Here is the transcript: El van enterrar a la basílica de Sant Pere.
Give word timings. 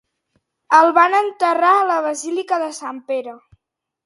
El 0.77 0.87
van 0.95 1.17
enterrar 1.17 1.75
a 1.83 1.85
la 1.91 1.99
basílica 2.07 2.59
de 2.65 2.71
Sant 2.79 3.05
Pere. 3.13 3.37